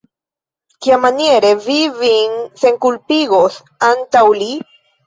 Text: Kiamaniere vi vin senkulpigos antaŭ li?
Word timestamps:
Kiamaniere 0.85 1.51
vi 1.67 1.77
vin 2.01 2.35
senkulpigos 2.65 3.63
antaŭ 3.93 4.27
li? 4.43 4.55